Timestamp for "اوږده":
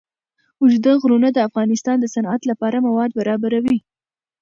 0.61-0.91